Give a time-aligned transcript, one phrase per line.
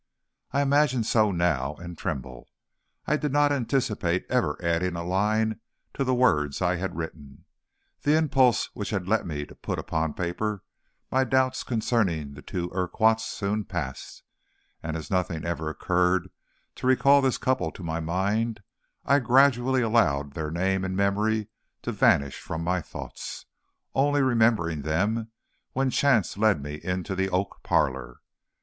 [0.51, 2.49] I imagine so now, and tremble.
[3.05, 5.59] I did not anticipate ever adding a line
[5.93, 7.45] to the words I had written.
[8.01, 10.63] The impulse which had led me to put upon paper
[11.11, 14.23] my doubts concerning the two Urquharts soon passed,
[14.81, 16.31] and as nothing ever occurred
[16.77, 18.63] to recall this couple to my mind,
[19.05, 21.47] I gradually allowed their name and memory
[21.83, 23.45] to vanish from my thoughts,
[23.93, 25.29] only remembering them
[25.73, 28.21] when chance led me into the oak parlor.